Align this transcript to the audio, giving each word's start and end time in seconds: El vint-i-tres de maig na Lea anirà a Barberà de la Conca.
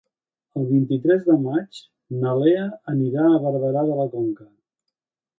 El 0.59 0.63
vint-i-tres 0.67 1.19
de 1.25 1.33
maig 1.41 1.81
na 2.23 2.31
Lea 2.43 2.63
anirà 2.93 3.27
a 3.33 3.41
Barberà 3.43 3.83
de 3.91 3.99
la 3.99 4.07
Conca. 4.15 4.47